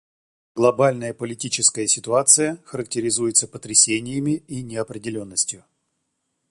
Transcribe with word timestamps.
Глобальная 0.55 1.13
политическая 1.13 1.85
ситуация 1.87 2.59
характеризуется 2.65 3.47
потрясениями 3.47 4.43
и 4.47 4.63
неопределенностью. 4.63 5.63